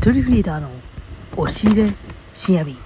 [0.00, 0.70] ゆとりフリーダーの
[1.36, 1.92] 押し入れ
[2.32, 2.78] 深夜便。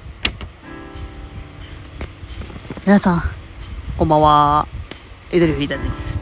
[2.84, 3.22] 皆さん
[3.96, 4.66] こんばんは。
[5.30, 6.18] ゆとりフリーダーです。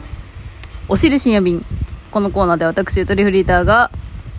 [0.87, 1.65] 押し入れ深夜便。
[2.11, 3.89] このコーナーで私ゆとりフリーダーが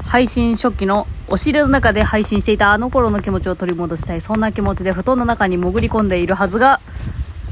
[0.05, 4.21] 配信初期の押し入れの中で配信していたあの頃の気持ちを取り戻したい。
[4.21, 6.81] そんな気持ちで布団の中に潜り込んでいるはずが、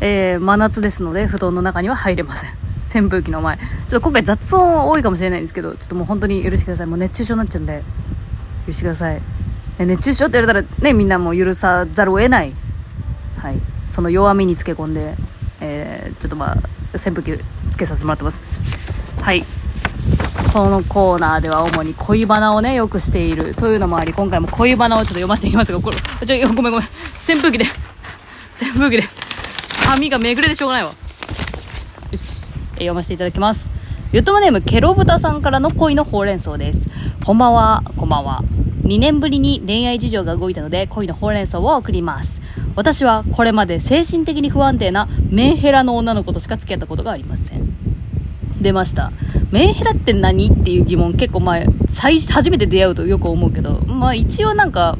[0.00, 2.50] えー、真夏ですので布団の中には入れません。
[2.86, 3.56] 扇風機の前。
[3.56, 6.86] ちょっと今回雑音多いかもしれないんですけどちょっともう本当に許してください。
[6.86, 7.82] もう熱中症になっちゃうんで。
[8.66, 9.22] 許してください。
[9.78, 12.52] 熱中症って言われたらね、みんなも許さざるを得ない。
[13.38, 13.60] はい。
[13.90, 15.16] その弱みにつけ込んで、
[15.60, 16.56] えー、ちょっとまあ、
[16.94, 18.60] 扇風機つけさせてもらってます。
[19.20, 19.44] はい。
[20.52, 26.88] このコーナーでは主に恋バナをね、よくしているというのもあり、今回も恋バナをちょっと読ませていきますが、これ、ちょ、ごめんごめん。
[27.26, 27.64] 扇風機で、
[28.60, 29.08] 扇風機で、
[29.84, 30.90] 髪がめぐれてしょうがないわ。
[32.10, 32.26] よし、
[32.74, 33.70] 読ませていただきます。
[34.12, 36.90] ゆとまネームケロブタさんからの恋のほうれん草です。
[37.24, 38.42] こんばんは、こんばんは。
[38.82, 42.42] 2年ぶりに恋愛事情が動いたので恋のほうれん草を送ります。
[42.76, 47.74] 私はこれまで精神的に不安定なメンヘラの女の子としか付き合ったことがありません。
[48.60, 49.12] 出ました。
[49.50, 54.98] メンヘラって何っていう疑問結構前、最初、めて出会うとよく思うけど、まあ一応なんか、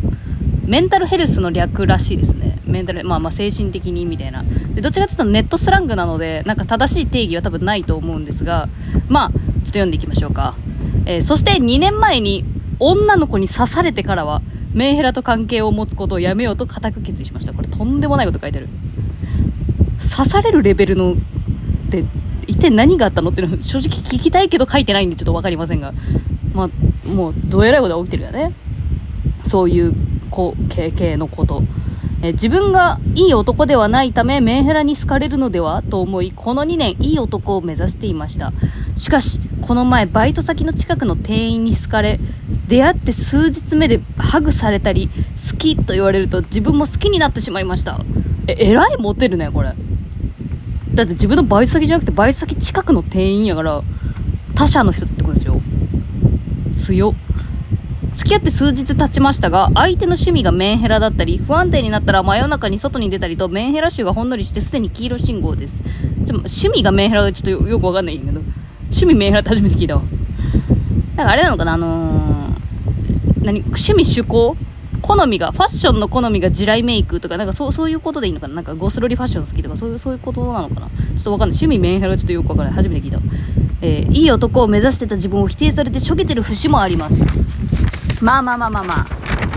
[0.65, 2.42] メンタルヘルスの略らしいですね。
[2.73, 4.43] メンタル、まあまあ精神的にみたいな。
[4.75, 8.69] で、どっちかというとネットスラングなので、なんか正しい定義は多分ないと思うんですが、
[9.09, 10.57] まあ、ちょっと読んでいきましょうか。
[11.07, 12.45] えー、そして2年前に
[12.79, 14.43] 女の子に刺されてからは、
[14.75, 17.53] メンヘラと関係を持つことをやめようと固く決意しました。
[17.53, 18.69] これとんでもないこと書いてる。
[20.17, 21.17] 刺されるレベルの、っ
[21.91, 22.05] て、
[22.47, 25.93] 一体何があったのっていうの正直聞きたいけど書いてないんでちょっと分かりませんが。
[26.55, 28.53] まあ、もう、どえらいことが起きてるよね。
[29.45, 29.95] そういう
[30.31, 31.63] こ経験のこと。
[32.25, 38.53] え自分がいい男ではないためメンヘラに好かれるのではと思いこの2年いい男を目指していました。
[38.97, 42.21] しかしこの前バイト先の近くの店員に好かれ
[42.69, 45.11] 出会って数日目でハグされたり
[45.51, 48.01] 好きと言われると自分も好きになってしまいました。
[48.47, 49.75] ええらいモテるねこれ。
[50.95, 53.83] だって自分のバイト先じゃなくてバイト先近くの店員やから
[54.55, 55.61] 他社の人ってことですよ
[56.75, 57.15] 強っ。
[58.15, 65.83] 付き合って数日経ちましたが、相手の趣味がメンヘラだったり、不安定になったら真夜中に外に出たりと、メンヘラ臭がほんのりしてすでに黄色信号です。
[66.27, 68.45] ちょ趣味がメンヘラがちょっとよくわかんないんだけど、
[68.85, 70.03] 趣味メンヘラって初めて聞いたわ。
[71.17, 74.57] だかあれなのかな、あのー、何、趣味趣向？
[75.01, 78.55] 好みが、ファッションの好みが地雷メイクとか、なんかそうそういうことでいいのかな？
[78.55, 80.89] なんかゴスロリファッション好きとか、そういう、そういうことなのかな？
[80.89, 81.59] ちょっとわかんない。
[81.59, 82.75] 趣味メンヘラちょっとよくわかんない。
[82.75, 83.19] 初めて聞いた。
[83.81, 87.21] えー、いい男を目指してた自分を否定されてしょげてる節もあります。
[88.23, 89.07] まあまあまあまあまあ、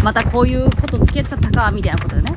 [0.04, 2.36] またこういうこと付き合っちゃったか、みたいなことでね。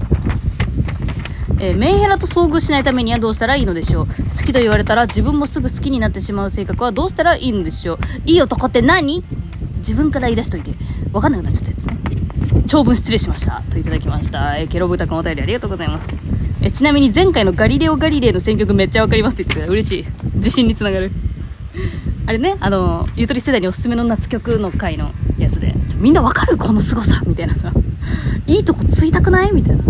[1.60, 4.12] えー、メンヘラと遭遇しないためにはどうしたらいいのでしょう好
[4.46, 9.24] きと言われたら自分もすぐ好きになってしまう性格はどうしたらいいのでしょういい男って何？
[9.78, 10.70] 自分から言い出しといて、
[11.12, 11.98] わかんなくなっちゃったやつね。
[12.66, 13.62] 長文失礼しました。
[13.70, 14.56] といただきました。
[14.58, 16.16] えー、ケロブタ君お便りありがとうございます。
[16.60, 19.72] えちなみに前回のガリレオ・ガリレイの選曲めっちゃわかりますって言ってくれた。
[19.72, 20.06] 嬉しい。
[20.34, 21.10] 自信につながる。
[22.26, 27.72] あれね、あの、ゆとり世代におすすめの夏曲の回のやつで、みんなわかるこの凄さみたいなさ、
[28.46, 29.52] いいとこついたくない？
[29.52, 29.82] みたいな。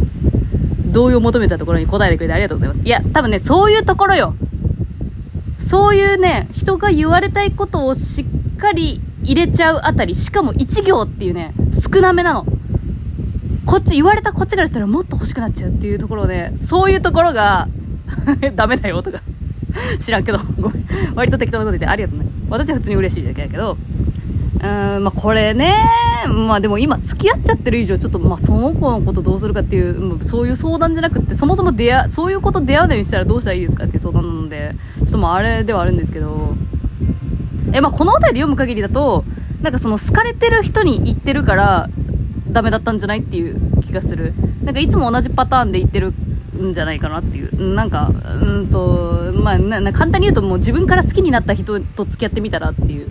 [0.86, 2.86] 同意を求めたところに答えてくれてありがとうございます。
[2.86, 4.34] いや、多分ね、そういうところよ。
[5.58, 8.24] そういうね、人が言われたいことをし
[8.54, 12.47] っかり入れちゃうあたり、しかも1行っていうね、少なめなの。
[13.66, 17.68] こっち、言われたこっちからしたらもっと欲しくなっちゃうっていうところで、そういうところが
[18.56, 19.20] ダメだよとか
[19.98, 20.84] 知らんけど、ごめん。
[21.14, 22.26] 割と適当なこと言ってありがとうね。
[22.48, 23.76] 私は普通に嬉しいだけだけど、
[24.58, 25.74] うーん、まあこれね、
[26.26, 36.54] まあでも今付き合っちゃってる以上、ちょっとまその子のことどうするかっていう、そういう相談じゃなくって、そもそも出会、そういうこと出会うのにしたらどうしたらいいですかっていう相談なので、ちょっとまああれではあるんですけど、
[37.72, 39.24] え、まあこの辺り読む限りだと、
[39.62, 41.88] なんかその好かれてる人に言ってるから、
[42.50, 44.34] ダメだったんじゃないっていう気がする。
[44.62, 46.14] なんかいつも同じパターンで言ってる
[46.60, 47.74] んじゃないかなっていう。
[47.74, 48.10] なんか、
[48.42, 53.08] うんと、まあ、な簡単に言うともう自分から好きになった人と付き合ってみたらっていう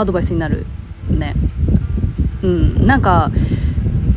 [0.00, 0.66] アドバイスになる
[1.08, 1.34] ね。
[2.42, 2.86] うん。
[2.86, 3.30] なんか、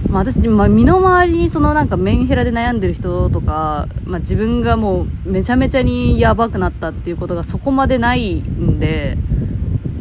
[0.10, 9.18] まあ、私、まあ、身の回りにそのなんかメンヘラで悩んでる人とか、まあ、自分がもうめちゃめちゃにやばくなったっていうことがそこまでないんで、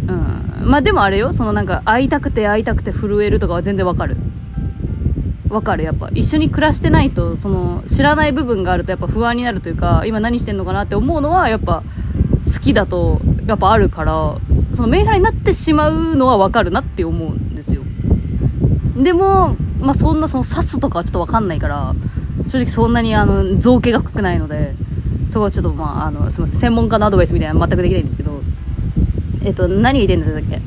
[0.08, 0.70] うん。
[0.70, 4.16] まあでもあれよ、そのなんか会いたくて会いたくて震えるとかは全然わかる。
[5.48, 11.82] わかるやっぱ一緒に暮らしてないとその知らない部分があるとやっぱ不安になるというか今何してんのかなって思うのはやっぱ
[12.46, 14.38] 好きだとやっぱあるから
[14.74, 17.82] そのメンヘラになってしまうのはわかるなって思うんですよ。
[18.96, 21.94] でもまあそんなその刺すとかはちょっとわかんないから
[22.46, 24.74] 正直そんなにあの造形が深くないので
[25.28, 28.40] そこはちょっとまああのすみません専門家のアドバイスみたいなの全くできないんですけど
[29.44, 30.60] えっと何が言いたいんだっけ？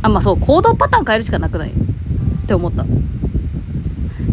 [0.00, 1.70] あ、まあそう、行動パターン変えるしかなくない？
[1.70, 2.84] って思った。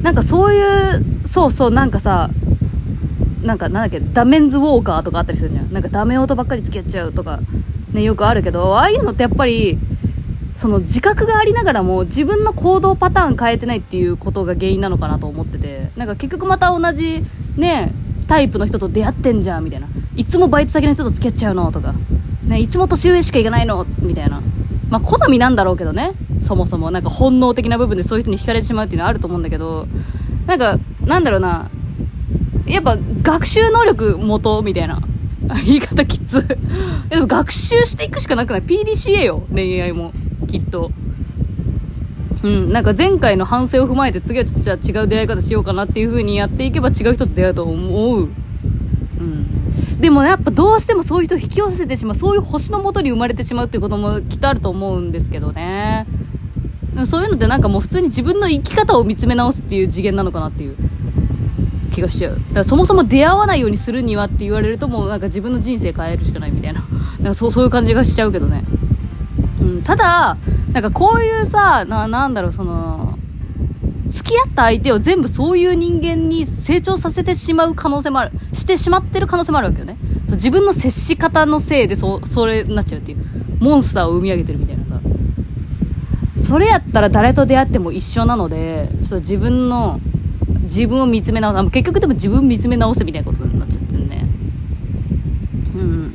[0.03, 2.29] なんかそういう、そうそう、なんかさ、
[3.45, 5.71] なんかなんだっけ、ダメンズウォーカーとかあったりするじゃん。
[5.71, 7.39] なんかダメ音ばっかり付き合っちゃうとか、
[7.93, 9.77] ね、よくあるけど、ああいうのってやっぱり、
[10.55, 17.23] その自覚がありながらも自分の行動パターン変えてないっていうことが原因なのかなと思っててなんか結局また同じ
[17.57, 17.93] ね
[18.27, 19.87] タイプの人と出会ってんじゃんみたいな。
[20.15, 21.93] いつもバイト先の人と付き合っちゃうのとか、
[22.45, 24.41] ね、いつも年上しか行かないのみたいな。
[24.89, 26.89] まあ好みなんだろうけどねそもそも。
[26.89, 29.87] なんか本能的な部分でそういう人に惹かれてしまうっていうのはあると思うんだけど
[30.47, 31.69] なんかなんだろうな
[32.67, 35.01] やっぱ学習能力元みたいな
[35.65, 36.45] 言い方きつ
[37.09, 40.13] でも学習していくしかなくない？PDCA よ恋愛も
[40.47, 40.91] きっと。
[42.43, 48.29] うん、なんか前回の反省を踏まえて次はちょっとじゃあ違う出会い方しようかなっていう風にやっていけば違う人と出会うと思う。
[49.19, 49.99] うん。
[49.99, 56.05] でも、やっぱどうしてもそういう人を引き寄せてしまう、そういう星のもとに生まれてしまうっていうこともきっとあると思うんですけどね。
[57.05, 60.77] そういうのってなんかもう普通に自分の生き方を見つめ直すっていう次元なのかなっていう
[61.95, 62.33] 気がしちゃう。
[62.33, 66.83] だからそもそも出会わないようにするにはって言われるともうなんか自分の人生変えるしかないみたいな。
[67.19, 68.63] なんかそう、そういう感じがしちゃうけどね。
[69.61, 70.37] うん、ただ、
[70.73, 73.17] なんかこういうさ、な、なんだろう、その、
[74.09, 78.31] 付き合った相手を全部そういう人間に成長させてしまう可能性もある。
[78.53, 79.97] してしまってる可能性もあるわけよね。
[80.27, 83.17] そう自分の接し方のせいでそ、それになっちゃうっていう。
[83.59, 84.99] モンスターを生み上げてるみたいなさ。
[86.37, 89.99] それやったら誰と出会っても一緒なので、ちょっと自分の、
[90.65, 91.71] 自分を見つめ直す。
[91.71, 94.27] 結局でも自分見つめ直せみたいなことになっちゃってるね。
[95.75, 96.13] うん。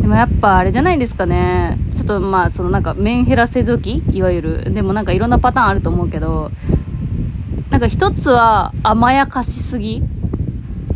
[0.00, 1.78] でもやっぱあれじゃないですかね。
[1.94, 6.52] ちょっとまあそのなんかメンヘラ製造機いわゆるでもなんかいろんなパターンあると思うけど
[7.70, 10.02] なんか一つは甘やかしすぎ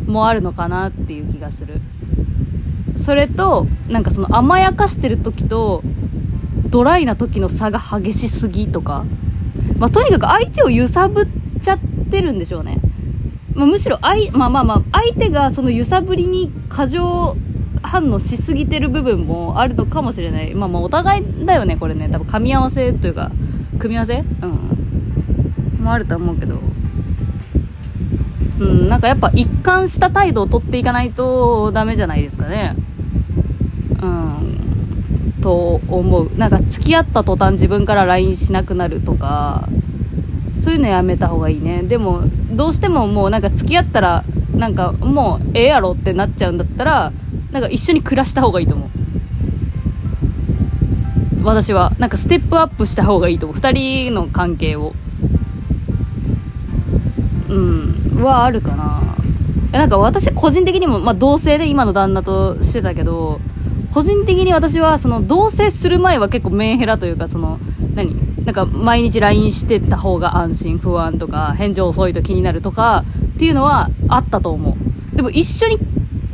[0.07, 1.81] もあるのかなっていう気がする
[2.97, 5.83] それとなんかその甘やかしてる時と
[6.69, 9.05] ドライな時の差が激しすぎとか、
[9.77, 11.42] まあ、とにかく相手を揺さぶっちゃ
[12.03, 12.79] ってるんでしょうね、
[13.55, 17.35] まあ、むしろ相,、まあまあまあ、相手がその揺さぶりに過剰
[17.81, 20.55] 反応しすぎてる部分もあるのかもしれない。
[20.55, 22.07] まあまあお互いだよねこれね。
[22.09, 23.29] 多分噛み合わせというか
[23.77, 24.19] 組み合わせ？
[24.19, 25.83] うん。
[25.83, 26.59] もあると思うけど。
[28.59, 28.87] うん。
[28.87, 32.75] なんかやっぱ一貫した態度をとっていかないとダメじゃないですかね。
[34.01, 35.33] うん。
[35.41, 36.31] と思う。
[36.37, 39.67] なんか付き合った途端自分から LINE しなくなるとか。
[40.63, 41.83] そういうのやめた方がいいね。
[41.83, 42.21] でも
[42.51, 44.23] どうしてももうなんか付き合ったら
[44.55, 47.11] なんかもうええやろってなっちゃうんだったら
[47.51, 48.89] なんか一緒に暮らした方がいいと思う。
[51.43, 51.91] 私は。
[51.99, 53.57] なんかステップアップした方がいいと思う。
[53.57, 54.93] 2人の関係を。
[57.49, 58.23] うん。
[58.23, 59.17] はあるかな。
[59.77, 63.41] なんか私個人的にも、まあ、同棲で今の旦那としてたけど
[63.93, 67.59] 個人的に私はその同棲する前は結構メンヘラというかその
[67.95, 68.15] 何？
[68.43, 73.05] なんか毎日 LINE してた方が安心不安とか返事遅いと気になるとか
[73.35, 75.79] っていうのはあったと思うでも一緒に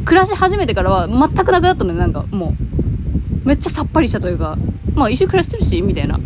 [0.10, 2.56] 暮らし始めてからは全くなくなったのね、なんかも
[3.46, 3.48] う。
[3.48, 4.58] めっちゃさっぱりしたというか、
[4.96, 6.20] まあ一緒に暮らしてるし、みたいな。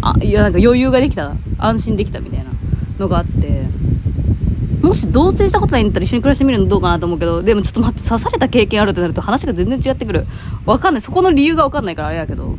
[0.00, 1.34] あ、いやなんか余裕ができた。
[1.58, 2.50] 安心できたみたいな
[2.98, 3.64] のがあって。
[4.86, 10.26] もし同棲したことないんだったら一緒に暮らしてみるのどうかなと思うけど、でもちょっと待って、刺された経験あるってなると話が全然違ってくる。
[10.64, 11.00] わかんない。
[11.00, 12.56] そこの理由がわかんないからあれやけど。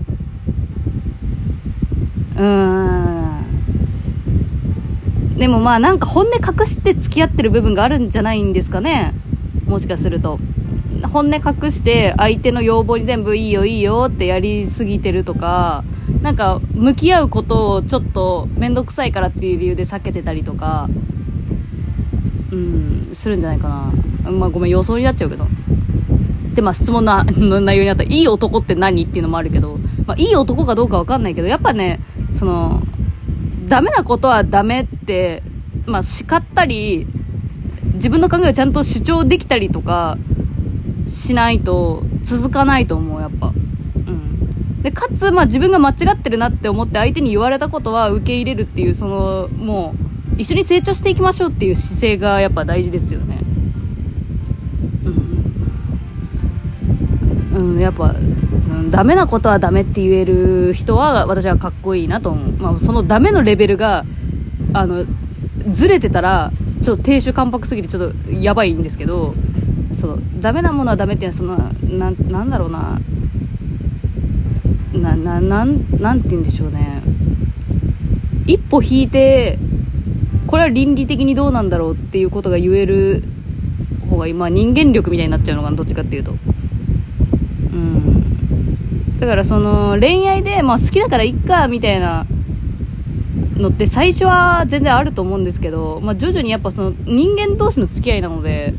[2.35, 2.43] うー
[5.33, 5.37] ん。
[5.37, 9.13] でもまあなんか本音隠して付き合ってる部分があるんじゃないんですかね。
[9.65, 10.39] もしかすると。
[11.03, 15.85] 本音隠して相手の要望に全部いいよいいよってやりすぎてるとか、
[16.21, 20.89] なんか向き合うことをちょっと面倒くさいからっていう理由で避けてたりとか、
[22.51, 23.91] うん、するんじゃないか
[24.23, 24.31] な。
[24.31, 25.47] まあごめん、予想になっちゃうけど。
[26.53, 31.99] で、まあ質問 の内容にあったいい男って何っていうのもあるけど、まあいい男かどうかわかんないけど、やっぱね、
[32.33, 32.81] その、
[33.67, 35.43] ダメなことはダメって、
[35.85, 37.07] まあ叱ったり、
[37.95, 40.17] 自分の考えをちゃんと主張できたりとか、
[41.05, 43.47] しないと続かないと思う、やっぱ。
[43.47, 44.81] うん。
[44.81, 50.06] で、かつ、まあ自分が間違ってるなって思って相手に言われたことは受け入れるっていう、その、もう、
[50.37, 53.39] 一緒に成長していきましょうっていう姿勢がやっぱ大事ですよね。
[57.53, 57.73] うん。
[57.73, 62.51] うん、やっぱ、うん、ダメなことはダメって言える人は私はかっこいいなと思う。
[62.53, 64.05] まあそのダメのレベルが、
[64.73, 65.05] あの、
[65.71, 66.51] ずれてたら、
[66.81, 69.33] ちょっと亭主関白すぎてちょっとやばいんですけど、
[69.93, 72.99] そのダメなものはダメっていうのはそのななんだろうな
[74.93, 77.01] なななんなんて言うんでしょうね
[78.45, 79.57] 一歩引いて
[80.47, 83.23] これは倫理的にどうなんだろうっていうことが言える
[84.09, 86.31] 方が今人間力みたいになっちゃうのかなどっちかっていうと。
[86.31, 86.35] う
[87.75, 89.19] ん。
[89.19, 92.25] だからその恋愛で、まあ、好きだからいっかみたいな
[93.57, 98.73] のって最初は全然あると思うんですけど、まあ、徐々にやっぱその人間同士の付き合いなので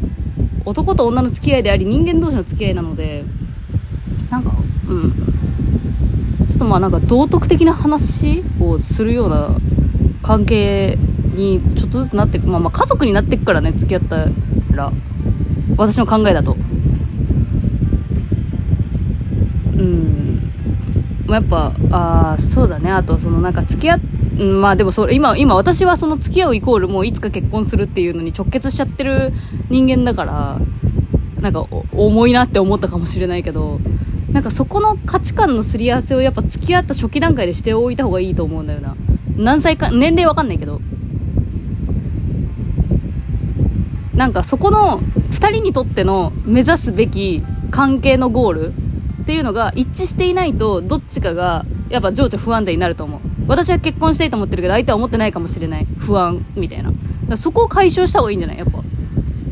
[0.65, 3.25] 男と女の付き合いであり人間同士の付き合いなので
[4.31, 4.53] なんか
[4.89, 5.13] うん。
[6.49, 9.57] ちょっとまあなんか道徳的な話をするような
[10.23, 10.99] 関係
[11.39, 14.27] にちょっとずつなってまあまあ家族になってくからね付き合った
[14.75, 14.93] ら。
[15.77, 16.57] 私の考えだと。
[19.77, 20.53] うん。
[21.27, 22.91] まやっぱああそうだね。
[22.91, 24.01] あとそのなんか付き合っ
[24.39, 29.33] うまあでもそれ今今私はその付き合うイコールもういつか結婚するっていうのに直結しちゃってる
[29.69, 30.61] 人間だから
[31.41, 33.81] なんか重いなって思ったかもしれないけど
[34.31, 38.97] なんかそこの価値観のすり合わせをやっぱ付き合った初期段階でしておいた方がいいと思うんだよな。
[39.37, 40.81] 何歳か年齢わかんないけど。
[44.19, 44.99] なんかそこの
[45.31, 48.75] 2人にとっての目指すべき関係のゴール
[49.23, 53.21] っていうのが一致していないとどっちかがやっぱ情緒不安定になると思う。
[53.47, 56.93] 私は結婚したいと思ってるけど相手は思ってないかもしれない不安みたいな。
[57.37, 58.59] そこを解消した方がいいんじゃない？
[58.59, 58.83] やっぱ。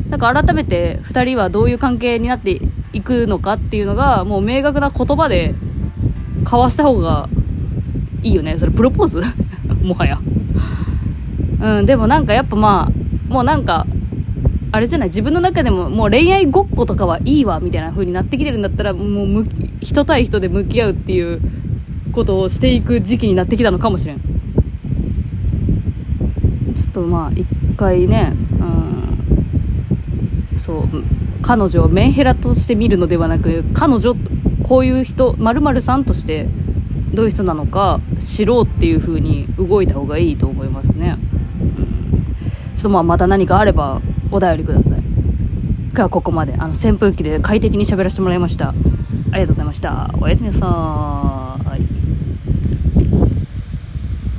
[0.09, 2.59] だか改めて2人はどういう関係になって
[2.91, 5.55] いくのかっていうのがもう明確な言葉で
[6.43, 7.29] 交わした方が
[8.21, 8.59] いいよね。
[8.59, 9.21] それプロポーズ？
[9.81, 10.19] もはや。
[11.61, 12.89] うんでもなんかやっぱま
[13.29, 13.87] あもうなんか
[14.77, 15.07] あれじゃない？
[15.09, 19.45] 自分の中でももう恋愛ごっことかはいいわみたいな風になってきてるんだったらもう
[19.81, 21.41] 人対人で向き合うっていう
[22.11, 24.19] ことをしていく時期になってきたのかもしれん。
[24.19, 24.25] ちょ
[26.89, 28.33] っとまあ一回ね
[30.53, 30.83] うんそう
[31.41, 34.13] 彼女をメンヘラとして見るのではなく彼女
[34.63, 36.47] こういう人〇〇さんとして
[37.15, 41.17] どういう人なのか知ろうっていう風に動いた方がいいと思いますね、
[41.61, 42.23] うん、
[42.75, 44.99] ちょっとまあまた何かあればお便りください。
[45.89, 46.53] 今日はここまで。
[46.53, 48.69] あの扇風機で快適に喋らせてもらいました。
[48.69, 50.13] ありがとうございました。
[50.19, 51.46] おやすみなさい。